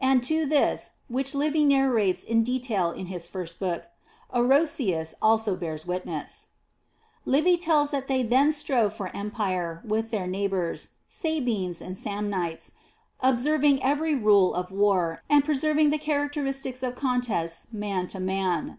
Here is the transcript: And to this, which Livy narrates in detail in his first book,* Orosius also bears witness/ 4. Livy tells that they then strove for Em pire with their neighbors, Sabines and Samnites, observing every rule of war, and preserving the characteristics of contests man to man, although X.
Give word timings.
And 0.00 0.24
to 0.24 0.44
this, 0.44 0.90
which 1.06 1.36
Livy 1.36 1.62
narrates 1.64 2.24
in 2.24 2.42
detail 2.42 2.90
in 2.90 3.06
his 3.06 3.28
first 3.28 3.60
book,* 3.60 3.86
Orosius 4.34 5.14
also 5.22 5.54
bears 5.54 5.86
witness/ 5.86 6.48
4. 7.24 7.32
Livy 7.34 7.56
tells 7.56 7.92
that 7.92 8.08
they 8.08 8.24
then 8.24 8.50
strove 8.50 8.92
for 8.92 9.14
Em 9.16 9.30
pire 9.30 9.80
with 9.86 10.10
their 10.10 10.26
neighbors, 10.26 10.94
Sabines 11.06 11.80
and 11.80 11.96
Samnites, 11.96 12.72
observing 13.20 13.80
every 13.80 14.16
rule 14.16 14.52
of 14.52 14.72
war, 14.72 15.22
and 15.30 15.44
preserving 15.44 15.90
the 15.90 15.98
characteristics 15.98 16.82
of 16.82 16.96
contests 16.96 17.68
man 17.70 18.08
to 18.08 18.18
man, 18.18 18.60
although 18.64 18.72
X. 18.72 18.78